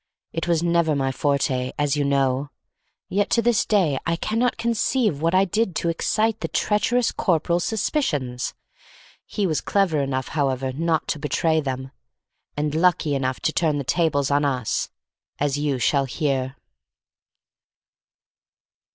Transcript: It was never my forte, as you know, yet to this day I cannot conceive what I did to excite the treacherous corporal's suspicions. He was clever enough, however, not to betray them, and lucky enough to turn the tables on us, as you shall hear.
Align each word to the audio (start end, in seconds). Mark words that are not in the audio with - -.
It 0.33 0.47
was 0.47 0.63
never 0.63 0.95
my 0.95 1.11
forte, 1.11 1.73
as 1.77 1.95
you 1.95 2.03
know, 2.03 2.49
yet 3.07 3.29
to 3.29 3.41
this 3.43 3.67
day 3.67 3.99
I 4.03 4.15
cannot 4.15 4.57
conceive 4.57 5.21
what 5.21 5.35
I 5.35 5.45
did 5.45 5.75
to 5.75 5.89
excite 5.89 6.39
the 6.39 6.47
treacherous 6.47 7.11
corporal's 7.11 7.65
suspicions. 7.65 8.55
He 9.27 9.45
was 9.45 9.61
clever 9.61 9.99
enough, 10.01 10.29
however, 10.29 10.73
not 10.73 11.07
to 11.09 11.19
betray 11.19 11.61
them, 11.61 11.91
and 12.57 12.73
lucky 12.73 13.13
enough 13.13 13.41
to 13.41 13.53
turn 13.53 13.77
the 13.77 13.83
tables 13.83 14.31
on 14.31 14.43
us, 14.43 14.89
as 15.37 15.59
you 15.59 15.77
shall 15.77 16.05
hear. 16.05 16.55